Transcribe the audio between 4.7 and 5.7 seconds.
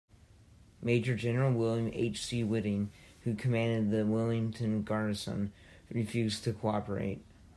garrison,